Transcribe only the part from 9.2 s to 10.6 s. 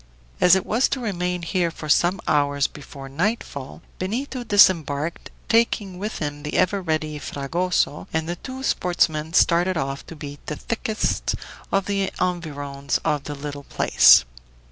started off to beat the